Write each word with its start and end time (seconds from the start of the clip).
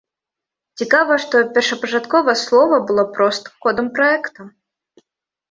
Цікава, 0.81 1.17
што 1.25 1.41
першапачаткова 1.57 2.31
слова 2.45 2.81
было 2.89 3.03
проста 3.19 3.47
кодам 3.67 3.93
праекта. 4.01 4.41